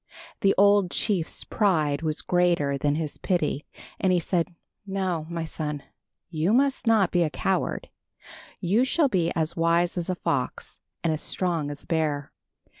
The 0.39 0.55
old 0.57 0.89
chiefs 0.89 1.43
pride 1.43 2.01
was 2.01 2.23
greater 2.23 2.75
than 2.75 2.95
his 2.95 3.17
pity 3.17 3.67
and 3.99 4.11
he 4.11 4.19
said, 4.19 4.55
"No, 4.83 5.27
my 5.29 5.45
son, 5.45 5.83
you 6.27 6.53
must 6.53 6.87
not 6.87 7.11
be 7.11 7.21
a 7.21 7.29
coward. 7.29 7.87
You 8.59 8.83
shall 8.83 9.09
be 9.09 9.31
as 9.35 9.55
wise 9.55 9.99
as 9.99 10.09
a 10.09 10.15
fox 10.15 10.79
and 11.03 11.13
as 11.13 11.21
strong 11.21 11.69
as 11.69 11.83
a 11.83 11.85
bear. 11.85 12.31